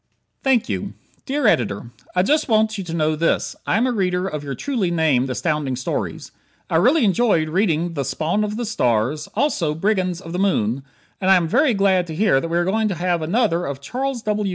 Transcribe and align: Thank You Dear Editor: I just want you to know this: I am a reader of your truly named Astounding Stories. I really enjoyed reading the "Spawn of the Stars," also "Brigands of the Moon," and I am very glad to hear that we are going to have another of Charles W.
Thank 0.41 0.67
You 0.67 0.93
Dear 1.27 1.45
Editor: 1.45 1.91
I 2.15 2.23
just 2.23 2.49
want 2.49 2.75
you 2.75 2.83
to 2.85 2.93
know 2.95 3.15
this: 3.15 3.55
I 3.67 3.77
am 3.77 3.85
a 3.85 3.91
reader 3.91 4.27
of 4.27 4.43
your 4.43 4.55
truly 4.55 4.89
named 4.89 5.29
Astounding 5.29 5.75
Stories. 5.75 6.31
I 6.71 6.77
really 6.77 7.05
enjoyed 7.05 7.49
reading 7.49 7.93
the 7.93 8.03
"Spawn 8.03 8.43
of 8.43 8.57
the 8.57 8.65
Stars," 8.65 9.29
also 9.35 9.75
"Brigands 9.75 10.19
of 10.19 10.33
the 10.33 10.39
Moon," 10.39 10.81
and 11.21 11.29
I 11.29 11.35
am 11.35 11.47
very 11.47 11.75
glad 11.75 12.07
to 12.07 12.15
hear 12.15 12.41
that 12.41 12.47
we 12.49 12.57
are 12.57 12.65
going 12.65 12.87
to 12.87 12.95
have 12.95 13.21
another 13.21 13.67
of 13.67 13.79
Charles 13.79 14.23
W. 14.23 14.49